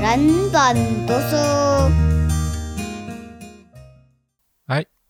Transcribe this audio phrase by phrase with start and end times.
[0.00, 0.76] 人本
[1.06, 1.36] 读书。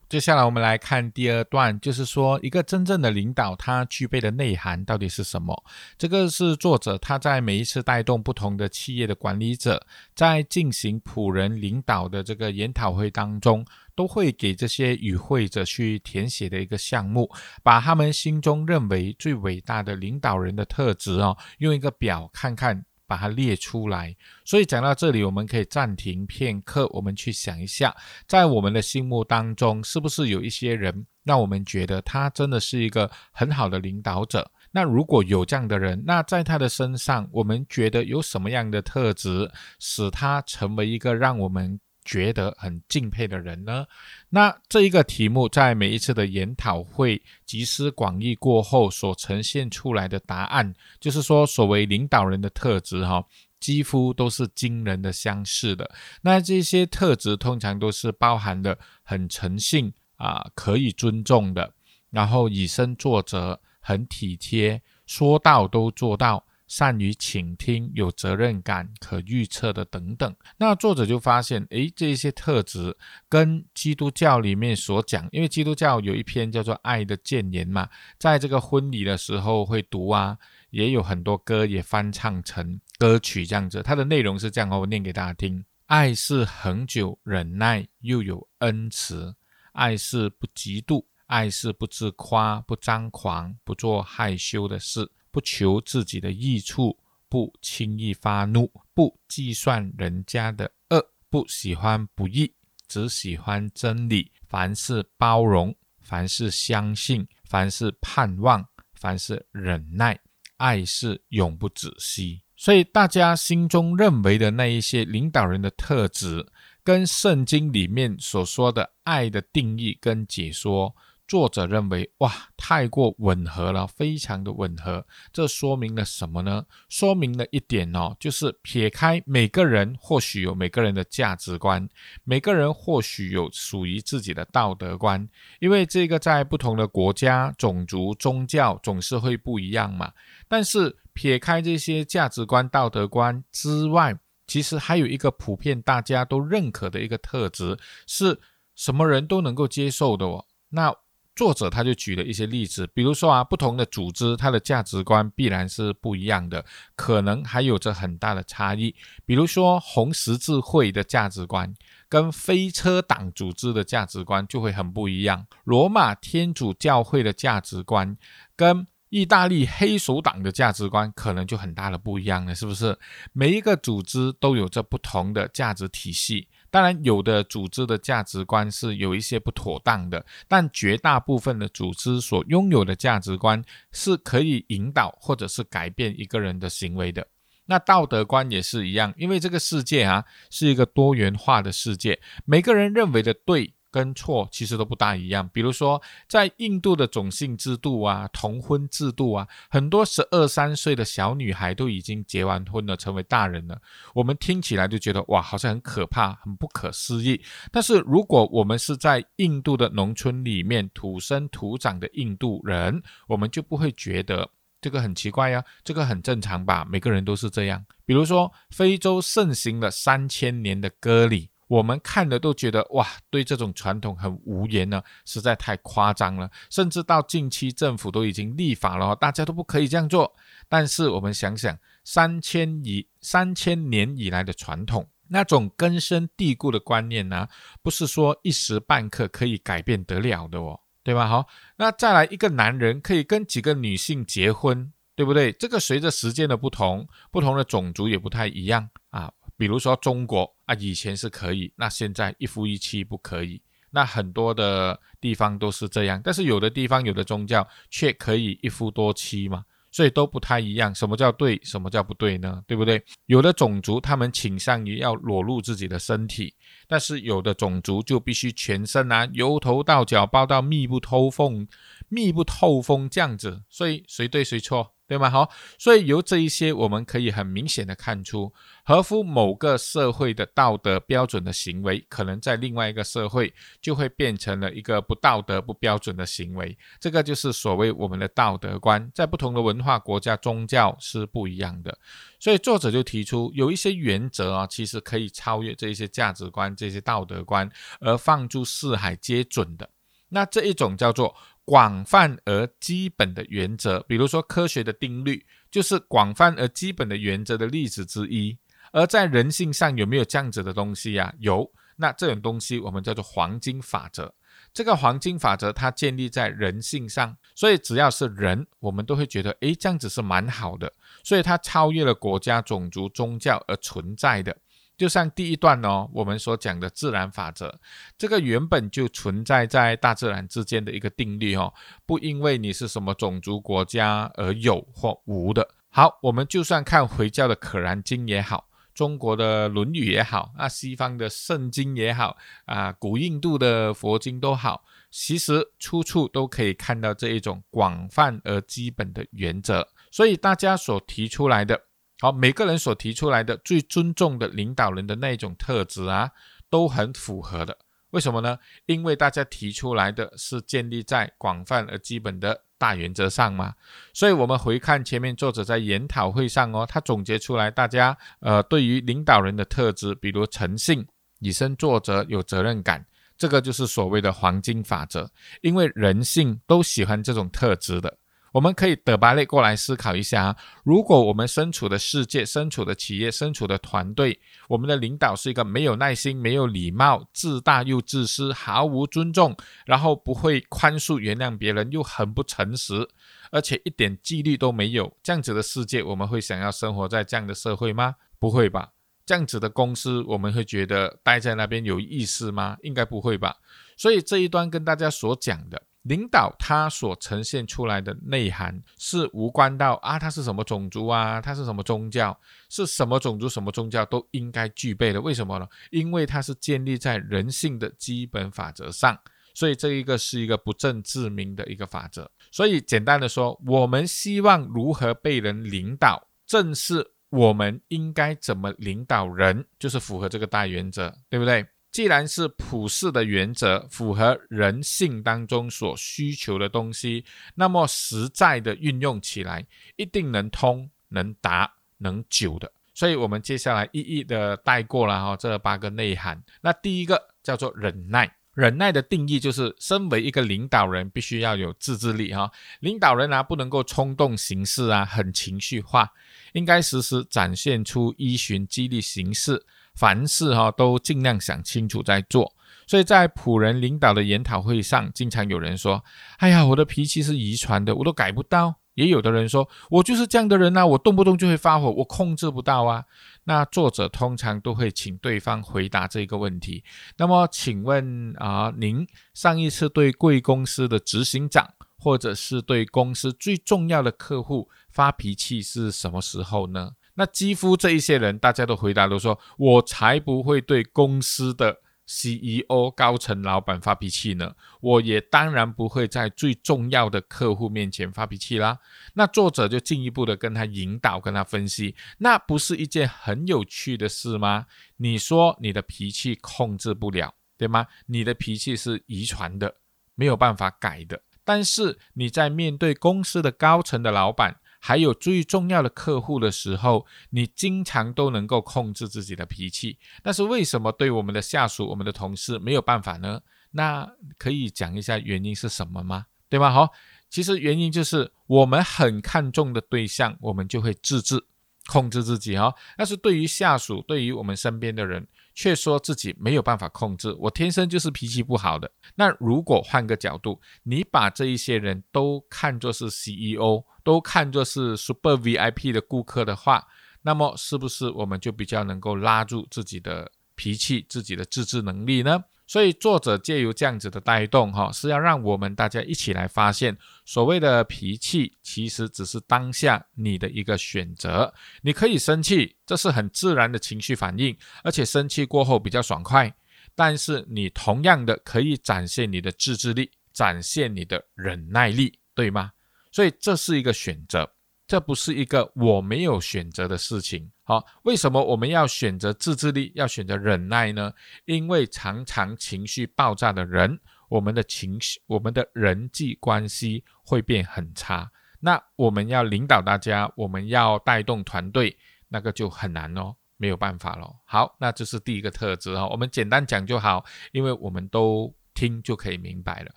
[0.09, 5.53] 接下来我们来看第二段，就是说一个真正的领导，他具备的内涵到底是什么？
[5.97, 13.65] 这个是作者他在每一次带动不同的企业的管理者，在进行仆人领导的这个研讨会当中，
[13.95, 17.29] 都会给这些与会者去填写的一个项目，
[17.61, 22.85] 把他们心中认为最伟大的领导人的特质哦，用一个表看看。
[23.07, 27.95] 把它列出来，所以讲到这里，我们可以暂停片刻，我们去想一下，
[28.27, 34.51] 在我们的心目当中，是不是有一些人让我们觉得他真的是一个很好的领导者？
[34.71, 43.85] 那如果有这样的人，那在他的身上，我们觉得有什么样的特质，使他成为一个让我们觉得很敬佩的人呢？
[44.29, 53.25] 那这一个题目在每一次的研讨会集思广益过后所呈现出来的答案，就是说，所谓领导人的特质，哈，
[53.59, 55.91] 几乎都是惊人的相似的。
[56.21, 61.73] 那这些特质通常都是包含的很诚信啊，可以尊重的，
[62.09, 66.45] 然后以身作则，很体贴，说到都做到。
[66.67, 72.95] 善于倾听、有责任感、可预测的等等，那作者就发现，诶，这些特质
[73.29, 80.37] 跟基督教里面所讲，因为基督教有一篇叫做《爱的谏言》嘛，在这个婚礼的时候会读啊，
[80.69, 83.81] 也有很多歌也翻唱成歌曲这样子。
[83.81, 89.33] 它的内容是这样，我念给大家听：爱是恒久忍耐，又有恩慈；
[89.71, 95.09] 爱是不嫉妒；爱是不自夸、不张狂、不做害羞的事。
[95.37, 96.97] 不求自己的益处，
[97.29, 102.51] 不轻易发怒，不计算人家的恶，不喜欢不义，
[102.87, 104.31] 只喜欢真理。
[104.47, 110.19] 凡事包容，凡事相信，凡事盼望，凡事忍耐，
[110.57, 112.41] 爱是永不止息。
[112.55, 116.43] 所以，大家心中认为的那一些领导人的特质，
[116.83, 120.95] 跟圣经里面所说的爱的定义跟解说。
[121.27, 125.05] 作者认为，哇，太过吻合了，非常的吻合。
[125.33, 126.65] 这说明了什么呢？
[126.87, 131.87] 说明了一点哦，就是撇开每个人或许有每个人的价值观，
[132.23, 135.27] 每个人或许有属于自己的道德观，
[135.59, 140.13] 因为这个在不同的国家、种族、宗教总是会不一样嘛。
[140.47, 148.39] 但是撇开这些价值观、道德观之外，其实还有一个普遍大家都认可的一个特质，是
[148.75, 150.45] 什么人都能够接受的哦。
[150.69, 150.95] 那
[151.37, 156.65] 作者他就举了一些例子，比如说啊，不同的组织它的价值观必然是不一样的，
[156.95, 158.95] 可能还有着很大的差异。
[159.23, 161.71] 比如说红十字会的价值观
[162.09, 168.17] 跟飞车党组织的价值观就会很不一样，罗马天主教会的价值观
[168.55, 172.97] 跟意大利黑手党的价值观可能就很大的不一样了，是不是？
[173.31, 176.47] 每一个组织都有着不同的价值体系。
[176.69, 187.27] 当然，有的组织的价值观是有一些不妥当的，但绝大部分的组织所拥有的价值观是可以引导或者是改变一个人的行为的。
[187.65, 193.73] 那道德观也是一样，因为这个世界啊是一个多元化的世界，每个人认为的对。
[193.91, 195.49] 跟错其实都不大一样。
[195.53, 203.81] 比如说，在印度的种姓制度啊、同婚制度啊，很多十二三岁的小女孩都已经结完婚了，成为大人了。
[204.13, 207.41] 我们听起来就觉得哇，好像很可怕、很不可思议。
[207.71, 214.49] 但是如果我们是在印度的农村里面土生土长的印度人，我们就不会觉得
[214.79, 216.85] 这个很奇怪呀，这个很正常吧？
[216.89, 217.85] 每个人都是这样。
[218.05, 221.49] 比如说，非洲盛行了三千年的割礼。
[221.67, 226.49] 我们看了都觉得哇，对这种传统很无言呢，实在太夸张了。
[226.69, 230.33] 甚至到近期政府都已经立法了，大家都不可以这样做。
[230.69, 237.47] 但是我们想想，三千以三千年以来的传统，那种根深蒂固的观念呢，
[237.81, 241.27] 不是说一时半刻可以改变得了的哦，对吧？
[241.27, 245.51] 好，那再来一个男人可以跟几个女性结婚，对不对？
[245.53, 249.31] 这个随着时间的不同，不同的种族也不太一样啊。
[249.57, 253.61] 比如说中国啊，以前是可以，那现在一夫一妻不可以。
[253.89, 260.93] 那很多的地方都是这样，但是有的地方有的宗教却可以一夫多妻嘛，所以都不太一样。
[260.93, 262.61] 什么叫对，什么叫不对呢？
[262.67, 263.03] 对不对？
[263.25, 266.53] 有的种族他们倾向于要裸露自己的身体，
[266.85, 271.65] 但是有的种族就必须全身啊，由头到脚包到密不透风、
[272.09, 273.63] 密不透风这样子。
[273.69, 274.93] 所以谁对谁错？
[275.07, 275.29] 对吗？
[275.29, 286.77] 好，所以由这一些，我们可以很明显的看出，合乎某个社会的道德标准的行为，可能在另外一个社会就会变成了一个不道德、不标准的行为。
[286.99, 291.97] 这个就是所谓我们的道德观，在不同的文化、国家、宗教是不一样的。
[292.39, 297.69] 所以作者就提出，有一些原则啊，其实可以超越这些价值观、这些道德观，
[298.01, 299.89] 而放诸四海皆准的。
[300.29, 301.35] 那这一种叫做。
[301.69, 308.57] 广泛而基本的原则，比如说科学的定律，就是广泛而基本的原则的例子之一。
[308.93, 311.33] 而在人性上有没有这样子的东西呀？
[311.39, 311.69] 有。
[311.97, 314.33] 那这种东西我们叫做黄金法则。
[314.71, 320.93] 这个黄金法则它建立在人性上，所以只要是人，我们都会觉得，诶，这样子是蛮好的。
[321.21, 324.55] 所以它超越了国家、种族、宗教而存在的。
[324.97, 327.79] 就像第一段哦，我们所讲的自然法则，
[328.17, 331.71] 这个原本就存在在大自然之间的一个定律哦，
[332.05, 335.69] 不因为你是什么种族国家而有或无的。
[335.89, 342.35] 好，我们就算看回教的《可兰经》也好，中国的《论语》也好，啊，西方的圣经也好，
[342.65, 349.87] 啊，古印度的佛经都好，其实处处都可以看到这一种广泛而基本的原则。
[350.09, 351.86] 所以大家所提出来的。
[352.19, 356.31] 好，每个人所提出来的最尊重的领导人的那种特质啊，
[356.69, 357.77] 都很符合的。
[358.11, 358.57] 为什么呢？
[358.85, 363.75] 因为大家提出来的是建立在广泛而基本的大原则上嘛。
[364.13, 371.05] 所以，我们回看前面作者在研讨会上哦，他总结出来大家呃对于领导人的特质，比如诚信、
[371.39, 373.05] 以身作则、有责任感，
[373.37, 375.29] 这个就是所谓的黄金法则。
[375.61, 378.17] 因为人性都喜欢这种特质的。
[378.57, 389.55] 我们可以德巴类过来思考一下啊，如果我们身处的世界、身处的企业、身处的团队，我们的领导是一个没有耐心、没有礼貌、自大又自私、毫无尊重，
[389.85, 393.07] 然后不会宽恕原谅别人，又很不诚实，
[393.51, 398.15] 而且一点纪律都没有，这样子的世界，我们会想要生活在这样的社会吗？
[398.39, 398.89] 不会吧。
[399.23, 402.75] 这样子的公司，我们会觉得待在那边有意思吗？
[402.81, 403.57] 应该不会吧。
[403.95, 405.83] 所以这一段跟大家所讲的。
[406.07, 412.37] 领导他所呈现出来的内涵是无关到啊，他是什么种族啊，他是什么宗教，
[412.69, 415.19] 是什么种族什么宗教都应该具备的。
[415.19, 415.67] 为什么呢？
[415.91, 419.17] 因为它是建立在人性的基本法则上，
[419.53, 422.29] 所以这一个是一个不正自明的一个法则。
[422.51, 431.65] 所以简单的说，我们希望如何被人领导，正是我们应该怎么领导人，就是符合这个大原则，对不对？
[431.97, 439.65] 既然是普世的原则，符合人性当中所需求的东西，那么实在的运用起来，
[439.95, 442.71] 一定能通、能达、能久的。
[442.93, 446.39] 所以，我们接下来一一的带过了哈这八个内涵。
[446.61, 452.51] 那第一个叫做忍耐，忍耐的定义就是，身为一个领导人，必须要有自制力哈。
[452.81, 456.07] 领导人啊，不能够冲动行事啊，很情绪化，
[456.53, 459.65] 应该时时展现出依循激励行事。
[459.97, 462.53] 凡事哈都尽量想清楚再做，
[462.85, 466.03] 所以在仆人领导的研讨会上，经常有人说
[466.37, 473.03] ：“哎呀，我的脾气是遗传的，我都改不到。”也有的人说：“我就是这样的人呐，我动不动就会发火，我控制不到啊。”
[473.45, 476.83] 那作者通常都会请对方回答这个问题。
[477.17, 486.93] 那么，请问啊，您上一次对贵公司的执行长，或者是对公司最重要的客户发脾气是什么时候呢？
[487.19, 491.75] 那几乎这一些人，大家都回答都说：“我才不会对公司的
[492.05, 494.53] CEO、高层老板发脾气呢！
[494.81, 498.77] 我也当然不会在最重要的客户面前发脾气啦。”
[499.15, 504.67] 那作者就进一步的跟他引导、跟他分析：“那不是一件很有趣的事吗？
[504.97, 507.87] 你说你的脾气控制不了，对吗？
[508.05, 509.77] 你的脾气是遗传的，
[510.13, 511.19] 没有办法改的。
[511.43, 523.41] 但是你在面对公司的高层的老板。”还有最重要的客户的时候，你经常都能够控制自己的脾气，但是为什么对我们的下属、我们的同事没有办法呢？
[523.71, 526.25] 那可以讲一下原因是什么吗？
[526.49, 526.71] 对吗？
[526.71, 526.89] 好，
[527.29, 531.43] 其实原因就是我们很看重的对象，我们就会自制、
[531.87, 532.73] 控制自己哈。
[532.95, 538.91] 但是对于下属，对于我们身边的人，却说自己没有办法控制，我天生就是脾气不好的。
[539.15, 546.85] 那如果换个角度，你把这一些人都看作是 CEO，都看作是 Super VIP 的顾客的话，
[547.23, 552.43] 那么是不是我们就比较能够拉住自己的脾气、自己的自制能力呢？
[552.67, 556.95] 所以作者借由这样子的带动，哈，是要让我们大家一起来发现，
[557.25, 561.53] 所谓的脾气其实只是当下你的一个选择。
[561.81, 566.53] 你可以生气，这是很自然的情绪反应，而且生气过后比较爽快。
[566.93, 572.71] 但是你同样的可以展现你的自制力，展现你的忍耐力，对吗？
[573.11, 574.51] 所以这是一个选择。
[574.87, 577.51] 这不是一个我没有选择的事情。
[577.63, 581.13] 好，为什么我们要选择自制力，要选择忍耐呢？
[581.43, 588.31] 因为常常情绪爆炸的人，我们的情绪、我们的人际关系会变很差。
[588.61, 591.97] 那我们要领导大家，我们要带动团队，
[592.29, 594.39] 那个就很难哦，没有办法咯。
[594.45, 598.53] 好，那这是第一个特质哈，我们简单讲就好，因为我们都。
[598.77, 599.91] 听就可以明白了。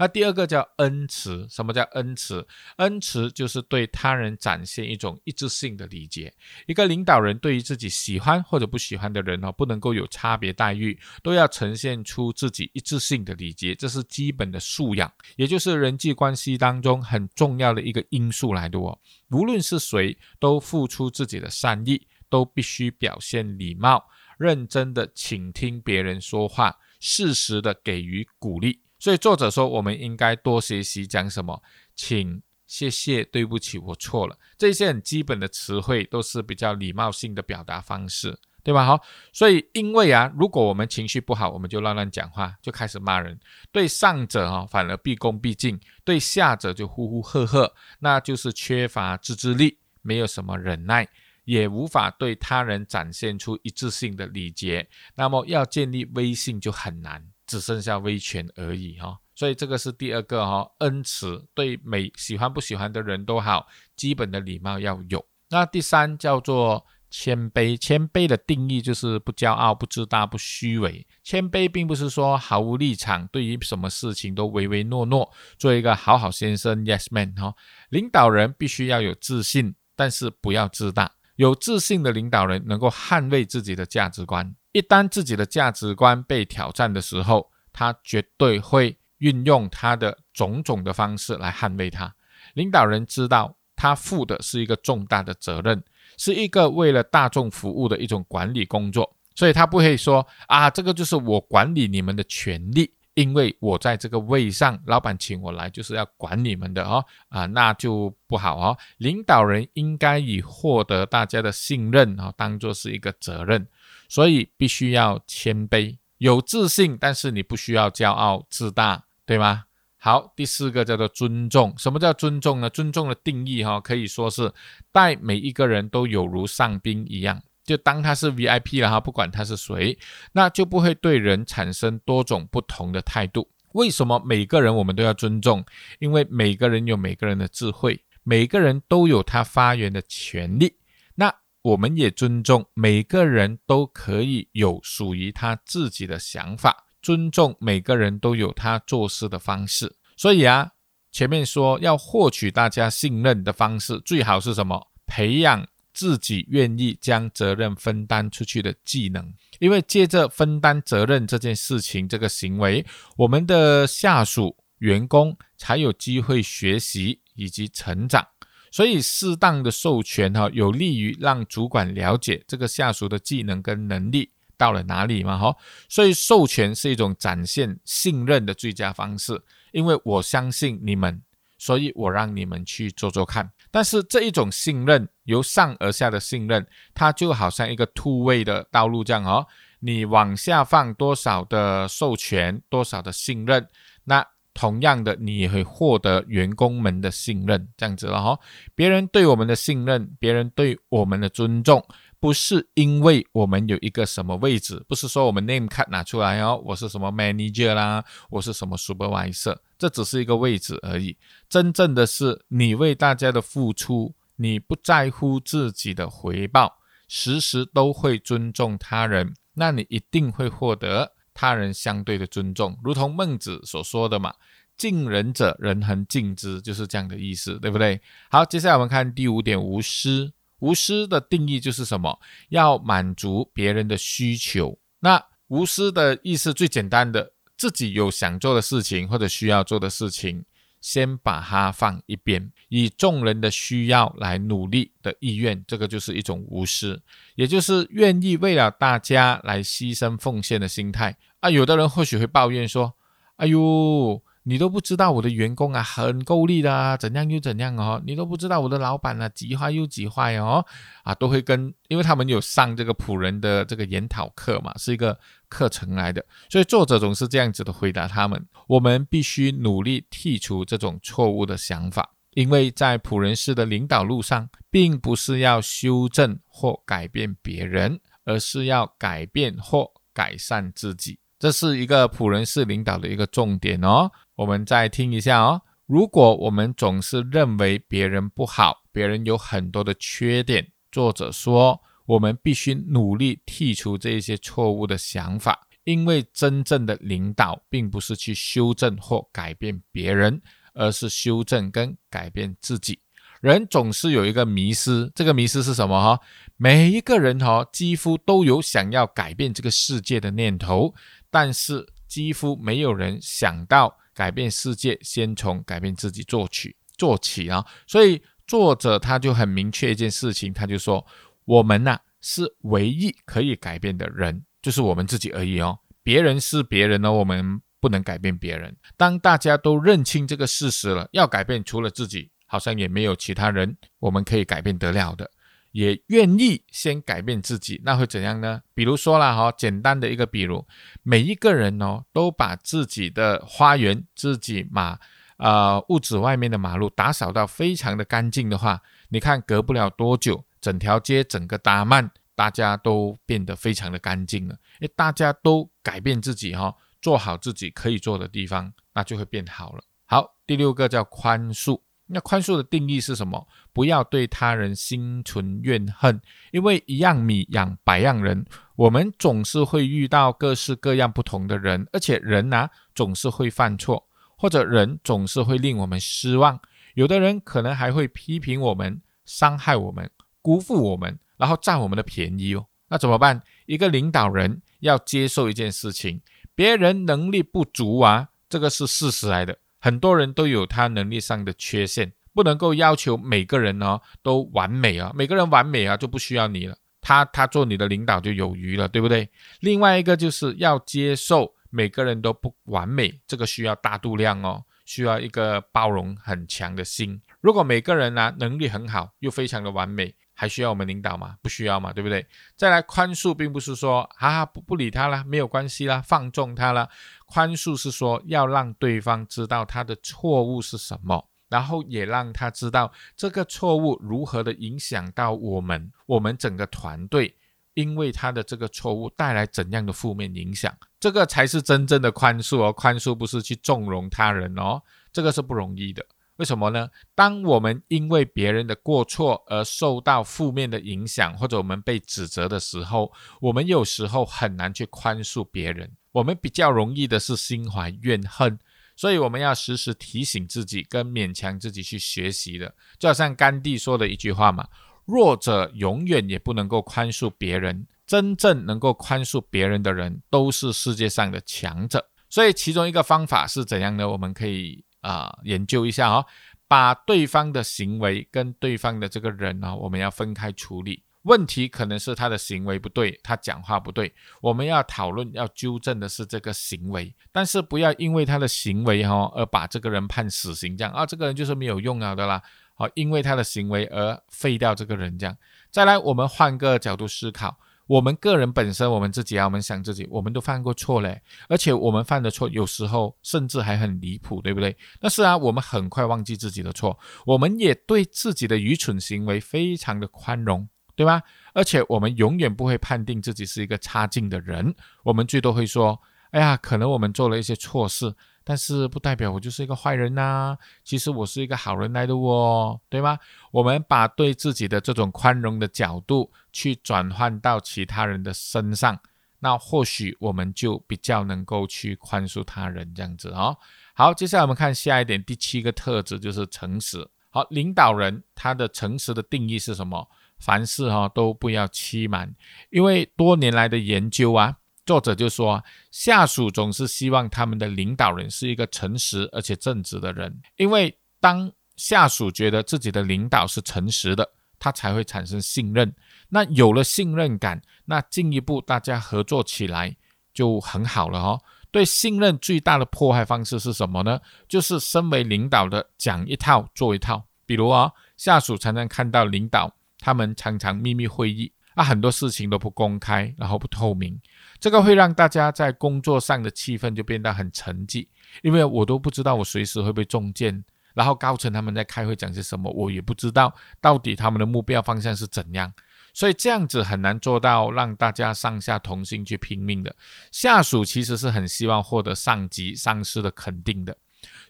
[0.00, 2.44] 那第二个叫恩慈，什么叫恩慈？
[2.78, 6.34] 恩慈就是对他人展现一种一致性的理解。
[6.66, 18.98] 一个领导人对于自己喜欢或者不喜欢的人哦，不能够有差别待遇，都要呈现出自己一致性的理解，这是基本的素养，也就是人际关系当中很重要的一个因素来的哦。
[19.30, 24.04] 无论是谁，都付出自己的善意，都必须表现礼貌，
[24.36, 26.76] 认真的倾听别人说话。
[26.98, 31.62] 适时的给予鼓励，所以作者说，我们应该多学习讲什么，
[31.94, 38.84] 请、谢谢、对不起，我错了，这些很基本的词汇都是比较礼貌性的表达方式，对吧？
[38.84, 39.00] 好，
[39.32, 43.38] 所以因为啊，如果我们情绪不好，我们就乱乱讲话，就开始骂人，
[43.72, 51.08] 对上者啊反而毕恭毕敬，对下者就呼呼喝喝，那就是缺乏自制力，没有什么忍耐。
[51.48, 59.18] 也无法对他人展现出一致性的礼节，那么要建立威信就很难，只剩下威权而已哈。
[59.34, 65.24] 所以这个是第二个哈，恩慈对每喜欢不喜欢的人都好，基本的礼貌要有。
[65.48, 71.06] 那第三叫做谦卑，谦卑的定义就是不骄傲、不自大、不虚伪。
[71.22, 77.54] 谦卑并不是说毫无立场，对于什么事情都唯唯诺诺，做一个好好先生 （Yes Man） 哈。
[77.88, 81.12] 领导人必须要有自信，但是不要自大。
[81.38, 84.56] 有自信的领导人能够捍卫自己的价值观。
[84.72, 92.12] 一旦自己的价值观被挑战的时候，他绝对会运用他的种种的方式来捍卫它。
[92.54, 95.80] 领导人知道他负的是一个重大的责任，
[96.16, 102.92] 是一个为了大众服务的一种管理工作，所以他不会说啊，这个就是我管理你们的权利。
[103.18, 108.78] 因为我在这个位上，老板请我来就是要管你们的哦，啊，那就不好哦。
[108.98, 113.66] 领导人应该以获得大家的信任啊，当做是一个责任，
[114.08, 119.64] 所以必须要谦卑、有自信，但是你不需要骄傲自大，对吗？
[119.96, 121.74] 好，第四个叫做尊重。
[121.76, 122.70] 什么叫尊重呢？
[122.70, 124.52] 尊重的定义哈，可以说是
[124.92, 127.42] 待每一个人都有如上宾一样。
[127.68, 129.98] 就当他是 VIP 了哈，不管他是谁，
[130.32, 133.46] 那就不会对人产生多种不同的态度。
[133.74, 135.62] 为什么每个人我们都要尊重？
[135.98, 140.74] 因为每个人有每个人的智慧，每个人都有他发言的权利。
[141.14, 149.94] 那我们也尊重每个人都可以有属于他自己的想法，尊重每个人都有他做事的方式。
[150.16, 150.70] 所以啊，
[151.12, 154.88] 前面说要获取大家信任的方式，最好是什么？
[155.06, 155.66] 培养。
[155.98, 162.86] 自己愿意将责任分担出去的技能，因为借着分担责任这件事情、这个行为，
[163.16, 168.24] 我们的下属员工才有机会学习以及成长。
[168.70, 175.56] 所以，适当的授权哈，有利于让主管了解这个下属的技能跟能力到了哪里嘛哈。
[175.88, 181.20] 所以，授权是一种展现信任的最佳方式，因为我相信你们，
[181.58, 183.50] 所以我让你们去做做看。
[183.70, 189.46] 但是这一种信任，由上而下的信任，它就好像一个突位的道路这样哦。
[189.80, 193.68] 你往下放多少的授权，多少的信任，
[194.04, 198.36] 那同样的，你也会获得员工们的信任，这样子了哈。
[198.74, 201.80] 别人对我们的信任，别人对我们的尊重。
[202.20, 211.16] 不是因为我们有一个什么位置，不是说我们 name card 拿出来哦，我是什么 manager 啦，我是什么 supervisor，这只是一个位置而已。
[211.48, 222.76] 真正的是你为大家的付出，你不在乎自己的回报，时时都会尊重他人，那你一定会获得他人相对的尊重。
[222.82, 224.34] 如同孟子所说的嘛
[224.76, 228.00] ，“敬人者，人恒敬之”，就是这样的意思，对不对？
[228.28, 230.32] 好，接下来我们看第五点，无私。
[230.60, 232.18] 无私的定义就是什么？
[232.48, 234.78] 要满足别人的需求。
[235.00, 240.44] 那无私的意思最简单的，自己有想做的事情或者需要做的事情，
[240.80, 247.00] 先把它放一边，以众人的需要来努力的意愿，这个就是一种无私，
[247.34, 251.48] 也就是愿意为了大家来牺牲奉献的心态啊。
[251.48, 252.94] 有的人或许会抱怨说
[253.36, 258.02] ：“哎呦。”你都不知道我的员工啊，很够力的啊，怎样又怎样哦？
[258.06, 260.64] 你都不知道我的老板啊，极坏又极坏哦，
[261.02, 265.18] 啊，都会跟，因为他们有上这个仆人的这个研讨课嘛，是一个
[265.50, 272.14] 课程来的，所以作者总是这样子的回答他们：我们必须努力剔除这种错误的想法。
[272.30, 281.18] 因为在仆人式的领导路上，并不是要修正或改变别人，而是要改变或改善自己。
[281.38, 284.10] 这是一个仆人式领导的一个重点哦。
[284.34, 285.62] 我们再听一下哦。
[285.86, 300.42] 如果我们总是认为别人不好，别人有很多的缺点，作者说，我们必须努力剔除这些错误的想法，因为真正的领导并不是去修正或改变别人，
[300.74, 302.98] 而是修正跟改变自己。
[303.40, 306.02] 人总是有一个迷失，这个迷失是什么？
[306.02, 306.20] 哈，
[306.56, 310.92] 每一个人哈，几乎都有想要改变这个世界的念头，
[311.38, 313.96] 但是几乎没有人想到。
[314.12, 317.64] 改变世界，先从改变自己做起做起啊！
[317.86, 321.06] 所以作者他就很明确一件事情，他就说：
[321.44, 325.78] 我们呐是唯一可以改变的人，就是我们自己而已哦。
[326.02, 328.76] 别人是别人呢，我们不能改变别人。
[328.96, 335.30] 当大家都认清这个事实了，要改变除了自己，好像也没有其他人我们可以改变得了的。
[335.72, 338.62] 也愿意先改变自己，那会怎样呢？
[338.74, 340.66] 比如说啦哈，简单的一个比如，
[341.02, 344.98] 每一个人哦，都把自己的花园、自己马
[345.36, 359.82] 呃屋子外面的马路打扫到非常的干净的话，你看隔不了多久，整条街整个达曼大家都变得非常的干净了，诶，大家都改变自己哈，做好自己可以做的地方，那就会变好了。
[360.06, 361.80] 好，第六个叫宽恕。
[362.08, 363.46] 那宽恕的定义是什么？
[363.72, 368.44] 不要对他人心存怨恨，因为一样米养百样人，
[368.76, 376.58] 我们总是会遇到各式各样不同的人，而且人呢总是会犯错，或者人总是会令我们失望。
[376.94, 380.10] 有的人可能还会批评我们、伤害我们、
[380.42, 382.66] 辜负我们，然后占我们的便宜哦。
[382.88, 383.42] 那怎么办？
[383.66, 386.22] 一个领导人要接受一件事情：
[386.54, 389.58] 别人能力不足啊，这个是事实来的。
[389.78, 399.28] 很多人都有他能力上的缺陷，不能够要求每个人呢都完美啊，每个人完美啊就不需要你了，他他做你的领导就有余了，对不对？
[399.60, 407.20] 另外一个就是要接受每个人都不完美，这个需要大度量哦，需要一个包容很强的心。
[407.40, 410.14] 如果每个人呢能力很好，又非常的完美。
[410.40, 411.34] 还需要我们领导吗？
[411.42, 412.24] 不需要嘛，对不对？
[412.54, 416.88] 再来宽恕，并不是说啊不不理他了，没有关系啦，放纵他了。
[417.28, 427.36] 宽恕是说要让对方知道他的错误是什么，然后也让他知道这个错误如何的影响到我们，我们整个团队，
[427.74, 432.72] 因为他的这个错误带来怎样的负面影响，这个才是真正的宽恕哦。
[432.72, 436.04] 宽恕不是去纵容他人哦，这个是不容易的。
[436.38, 436.88] 为什么呢？
[437.16, 445.90] 当我们因为别人的过错而受到负面的影响，或者我们被指责的时候，我们有时候很难去宽恕别人。
[446.12, 448.56] 我们比较容易的是心怀怨恨，
[448.94, 452.72] 所以我们要时时提醒自己，跟勉强自己去学习的。
[453.00, 454.66] 就好像甘地说的一句话嘛
[455.06, 464.08] ：“弱者永远也不能够宽恕别人，真正能够宽恕别人的人，都是世界上的强者。”所以，其中一个方法是怎样呢？
[464.08, 464.84] 我们可以。
[465.00, 466.26] 啊，研究一下哦，
[466.66, 471.02] 把对方的行为跟对方的这个人呢，我们要分开处理。
[471.22, 482.42] 问题可能是他的行为不对，他讲话不对，我们要讨论要纠正的是这个行为，但是不要因为他的行为哈而把这个人判死刑，这样啊，这个人就是没有用了的啦。
[482.74, 485.36] 好，因为他的行为而废掉这个人，这样。
[485.70, 487.58] 再来，我们换个角度思考。
[487.88, 494.76] 我们个人本身，我们自己啊，我们想自己，我们都犯过错嘞，而且我们犯的错有时候甚至还很离谱，对不对？
[495.00, 496.96] 但是啊，我们很快忘记自己的错，
[497.26, 501.22] 我们也对自己的愚蠢行为非常的宽容，对吧？
[501.54, 505.98] 而且我们永远不会判定自己是一个差劲的人，我们最多会说
[506.30, 508.14] ：“哎呀，可能我们做了一些错事。”
[508.48, 513.18] 但是不代表我就是一个坏人呐，其实我是一个好人来的哦，对吗？
[513.50, 518.98] 我们把对自己的这种宽容的角度去转换到其他人的身上，
[519.40, 523.54] 那或许我们就比较能够去宽恕他人这样子哦。
[523.92, 527.06] 好，接下来我们看下一点，第七个特质就是诚实。
[527.28, 530.08] 好，领导人他的诚实的定义是什么？
[530.38, 532.34] 凡事哈都不要欺瞒，
[532.70, 534.56] 因为多年来的研究啊。
[534.88, 544.26] 作者就说，下属总是希望他们的领导人是一个诚实而且正直的人，因为当下属觉得自己的领导是诚实的，
[544.58, 545.94] 他才会产生信任。
[546.30, 549.94] 那有了信任感，那进一步大家合作起来
[550.32, 551.42] 就很好了哦。
[551.70, 554.18] 对信任最大的破坏方式是什么呢？
[554.48, 557.22] 就是身为领导的讲一套做一套。
[557.44, 561.52] 比如啊，下属常常看到领导他们常常秘密会议。
[561.76, 564.20] 那很多事情都不公开，然后不透明，
[564.60, 568.08] 这个会让大家在工作上的气氛就变得很沉寂，
[568.42, 575.72] 因为我都不知道我随时会被中箭，然后高层他们在开会讲些什么，我也不知道到底他们的目标方向是怎样，
[576.12, 579.94] 所以这样子很难做到让大家上下同心去拼命的。
[580.32, 583.96] 下属其实是很希望获得上级上司的肯定的，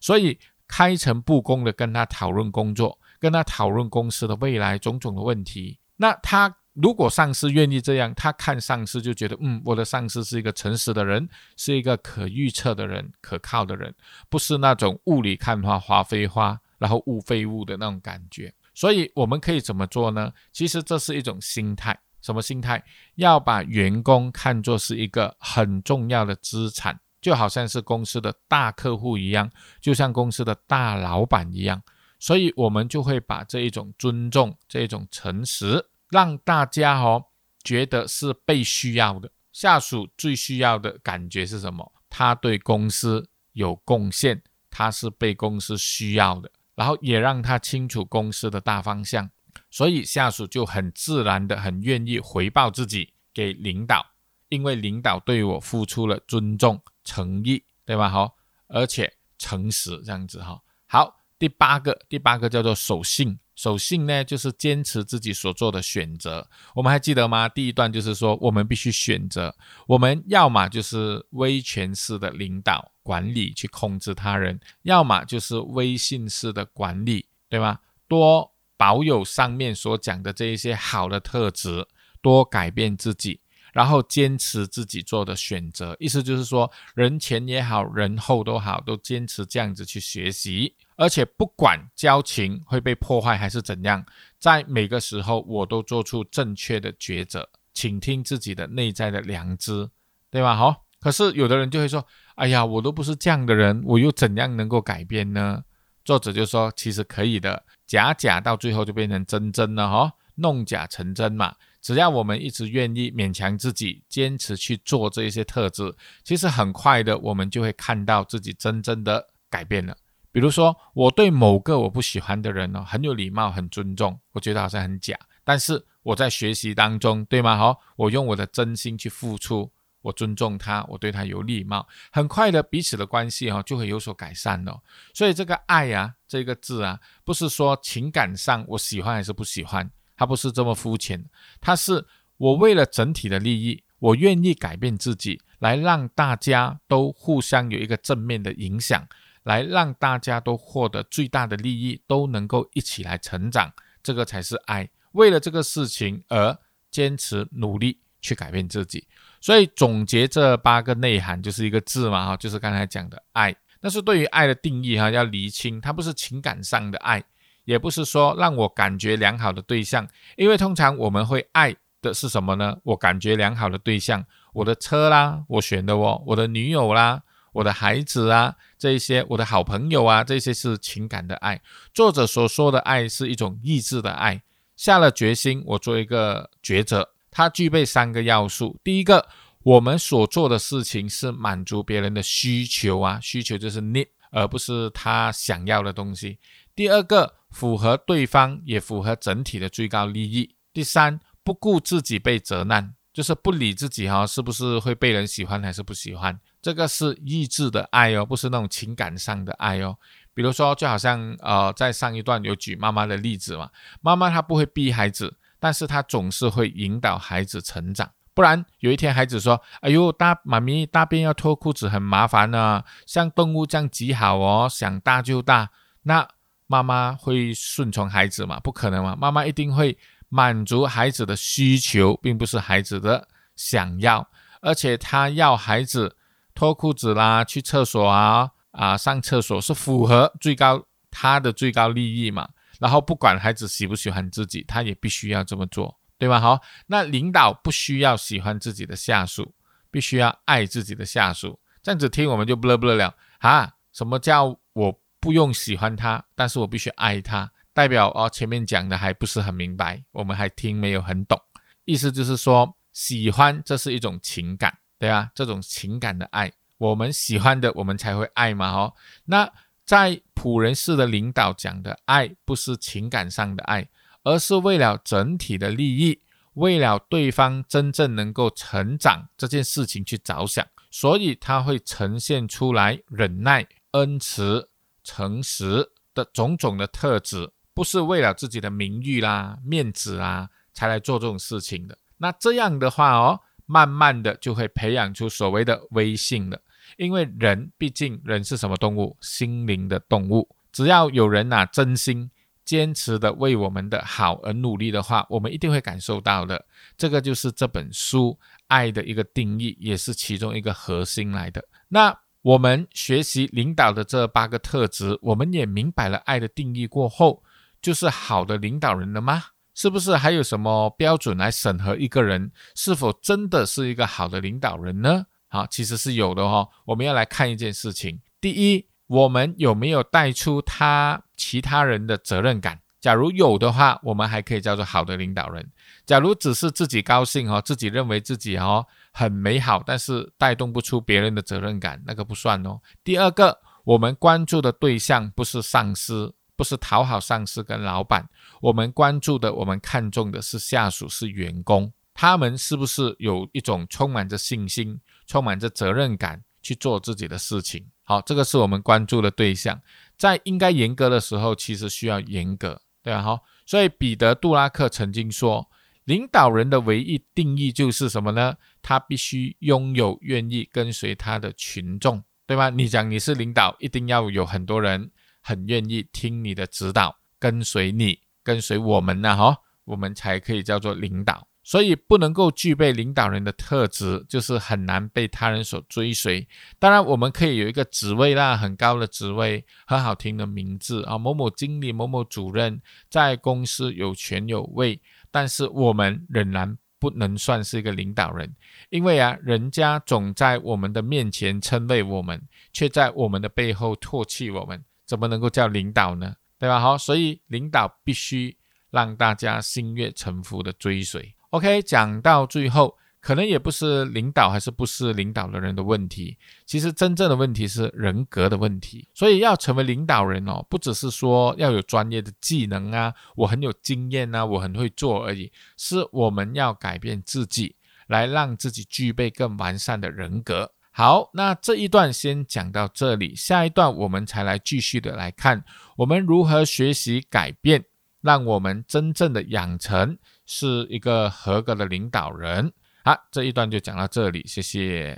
[0.00, 6.56] 所以开诚布公的跟他讨论工作，跟他讨论公司的未来种种的问题，那他。
[6.80, 13.92] 如果上司愿意这样，他看上司就觉得，嗯，我的上司是一个诚实的人，是一个可预测的人，可靠的人，
[14.28, 18.54] 不是那种雾里看花花非花，然后雾非雾的那种感觉。
[18.74, 20.32] 所以我们可以怎么做呢？
[20.52, 22.80] 其实这是一种心态，什么心态？
[23.16, 31.82] 要把员工看作是一个很重要的资产，就好像是公司的大客户一样，就像公司的大老板一样。
[32.20, 35.84] 所以我们就会把这一种尊重，这一种诚实。
[36.10, 37.26] 让大家哦
[37.62, 41.92] 觉得是被需要的，下属最需要的感觉是什么？
[42.08, 49.28] 他对公司有贡献，他是被公司需要的，然后也让他清楚公司的大方向，
[49.70, 54.06] 所以下属就很自然的很愿意回报自己给领导，
[54.48, 58.08] 因为领导对我付出了尊重、诚意，对吧？
[58.08, 58.36] 好，
[58.68, 60.62] 而且诚实这样子哈。
[60.86, 63.38] 好，第八个，第八个叫做守信。
[63.58, 66.48] 守信呢，就是坚持自己所做的选择。
[66.76, 67.48] 我们还记得吗？
[67.48, 69.52] 第一段就是说，我们必须选择，
[69.88, 77.80] 我们要么就是威权式的领导管理去控制他人，要么就是威信式的管理，对吗？
[78.06, 81.84] 多保有上面所讲的这一些好的特质，
[82.22, 83.40] 多改变自己，
[83.72, 85.96] 然后坚持自己做的选择。
[85.98, 90.76] 意思就是说，人前也好，人后都好，都坚持这样子去学习。
[90.98, 94.04] 而且不管交情会被破坏还是怎样，
[94.40, 99.88] 在每个时候我都做出正确的抉择，倾听自己的内在的良知，
[100.28, 100.56] 对吧？
[100.56, 105.62] 好，可是有的人就会说：“哎呀，我都不是这样的人，我又怎样能够改变呢？”
[106.04, 111.54] 作者就说：“其实可以的，假假到最后就变成真真了，哈，弄假成真嘛。
[111.80, 119.96] 只要我们一直愿意勉强自己，坚持去做这一些特质，其实很快的，我们就会看到自己真正的改变了。”
[120.38, 125.18] 比如说，我对某个我不喜欢的人呢，很有礼貌、很尊重，我觉得好像很假。
[125.42, 127.56] 但是我在学习当中，对吗？
[127.56, 129.68] 好，我用我的真心去付出，
[130.00, 134.80] 我尊重他，我对他有礼貌，很快的彼此的关系哈就会有所改善了。
[135.12, 141.24] 所以这个爱啊，这个字啊，不是说情感上我喜欢还是不喜欢，它不是这么肤浅，
[141.60, 149.04] 它是我为了整体的利益，我愿意改变自己，来让大家都互相有一个正面的影响。
[149.48, 154.86] 来让大家都获得最大的利益，都能够一起来成长，这个才是爱。
[155.12, 156.54] 为了这个事情而
[156.90, 159.08] 坚持努力去改变自己。
[159.40, 163.56] 所以总结这八个内涵就是一个字嘛，哈，就是刚才讲的爱。
[163.80, 167.24] 但是对于爱的定义，哈，要厘清，它不是情感上的爱，
[167.64, 170.06] 也不是说让我感觉良好的对象。
[170.36, 172.76] 因为通常我们会爱的是什么呢？
[172.82, 177.22] 我感觉良好的对象，我的车啦，我选的哦，我的女友啦。
[177.52, 181.60] 我的孩子啊，这一些我的好朋友啊，这些是情感的爱。
[181.92, 184.42] 作者所说的爱是一种意志的爱，
[184.76, 187.10] 下了决心，我做一个抉择。
[187.30, 189.28] 它具备三个要素：第一个，
[189.62, 196.38] 我们所做的事情是满足别人的需求啊，需求就是 need，而不是他想要的东西；
[196.74, 206.38] 第二个，符合对方，也符合整体的最高利益；第三，不顾自己被责难，就是不理自己哈，是不是会被人喜欢还是不喜欢。
[206.62, 209.96] 这个是意志的爱哦，不是那种情感上的爱哦。
[210.32, 213.70] 比如说，就好像呃，在上一段有举妈妈的例子嘛，
[214.02, 218.08] 妈妈她不会逼孩子，但是她总是会引导孩子成长。
[218.34, 225.70] 不然有一天孩子说：“哎呦，大妈咪大便要脱裤子很麻烦呢，像动物这样极好哦，想大就大。”
[226.06, 226.24] 那
[226.68, 228.60] 妈妈会顺从孩子吗？
[228.60, 234.28] 不可能嘛，妈妈一定会满足孩子的需求，并不是孩子的想要，
[234.60, 236.14] 而且他要孩子。
[236.54, 242.48] 脱裤子啦，去厕所啊啊，上厕所是符合最高他的最高利益嘛？
[242.80, 246.40] 然后不管孩子喜不喜欢自己，他也必须要这么做，对吧？
[246.40, 249.54] 好，那领导不需要喜欢自己的下属，
[249.88, 251.60] 必须要爱自己的下属。
[251.80, 253.74] 这样子听我们就不乐不乐了啊？
[253.92, 257.48] 什么叫我不用喜欢他，但是我必须爱他？
[257.78, 261.40] 代表哦，前面讲的还不是很明白，我们还听没有很懂。
[261.84, 264.76] 意思就是说，喜欢这是一种情感。
[264.98, 268.72] 对啊，这种情感的爱，我们喜欢的，我们才会爱嘛。
[268.72, 268.94] 哦，
[269.26, 269.48] 那
[269.84, 273.88] 在仆人式的领导讲的爱，不是情感上的爱，
[274.24, 276.20] 而是为了整体的利益，
[276.54, 284.68] 为了对方真正能够成长这件事情去着想，所以他会呈现出来忍耐、恩慈、
[285.04, 285.92] 诚实。
[286.14, 291.96] 的种种的特质，不是为了自己的名誉啦、面子啊才来做这种事情的。
[292.16, 296.60] 那这样的话哦，慢慢的就会培养出所谓的威信了。
[296.96, 299.16] 因为人毕竟人是什么动物？
[299.20, 300.48] 心灵的动物。
[300.72, 302.28] 只要有人呐真心
[302.64, 306.64] 坚持的为我们的好而努力的话，我们一定会感受到的。
[306.96, 308.36] 这个就是这本书
[308.66, 311.64] 爱的一个定义，也是其中一个核心来的。
[311.86, 317.44] 那我们学习领导的这八个特质，我们也明白了爱的定义过后，
[317.80, 319.44] 就是好的领导人了吗？
[319.74, 325.26] 是不是还有什么标准来审核一个人是否真的是一个好的领导人呢？
[325.46, 326.68] 好，其实是有的哈。
[326.84, 332.80] 我们要来看一件事情：第一，我们有没有带出他其他人的责任感？
[333.00, 335.62] 假如有的话，我们还可以叫做好的领导人；
[336.04, 342.80] 假如只是自己高兴哦，自己认为自己哦很美好，但是带动不出别人的责任感，那个不算哦。
[343.04, 348.28] 第二个，我们关注的对象不是上司，不是讨好上司跟老板，
[348.60, 355.00] 我们关注的、我们看重的是下属、是员工，他们是不是有一种充满着信心？
[355.28, 359.78] 充满着责任感去做自己的事情，好，这个是我们关注的对象。
[360.16, 363.22] 在应该严格的时候，其实需要严格，对吧？
[363.22, 365.70] 好，所以彼得·杜拉克曾经说，
[366.04, 368.56] 领导人的唯一定义就是什么呢？
[368.80, 372.70] 他必须拥有愿意跟随他的群众，对吧？
[372.70, 375.10] 你讲你是领导，一定要有很多人
[375.48, 379.56] 很愿意听你的指导，跟随你，跟随我们呢，哈，
[379.86, 381.48] 我们才可以叫做领导。
[381.62, 386.46] 所以不能够具备领导人的特质，就是很难被他人所追随。
[386.78, 395.00] 当然，我们可以有一个职位啦，很高的职位，很好听的名字啊，某某经理、某某主任，在公司有权有位。
[395.30, 398.54] 但是我们仍然不能算是一个领导人，
[398.88, 406.36] 因为啊，人家总在我们的面前称谓我们，却在我们的背后唾弃我们，怎么能够叫领导呢？
[406.58, 406.78] 对吧？
[406.78, 408.54] 好，所以领导必须
[408.90, 411.34] 让大家心悦诚服的追随。
[411.50, 419.08] OK，讲到最后，可能也不是领导还是不是领导的人的问题，其实真正的问题是人格的问题。
[419.14, 427.76] 所以要成为领导人哦，不只是说要有专业的技能啊，我很有经验啊，我很会做而已，是我们要改变自己，
[428.08, 430.72] 来让自己具备更完善的人格。
[430.98, 435.62] 好，那这一段先讲到这里，下一段我们才来继续的来看，
[435.96, 437.84] 我们如何学习改变，
[438.20, 440.18] 让我们真正的养成。
[440.44, 442.72] 是一个合格的领导人。
[443.04, 445.16] 好，这一段就讲到这里，谢谢。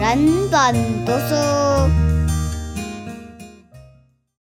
[0.00, 0.18] 人
[0.50, 0.74] 本
[1.06, 2.27] 读书。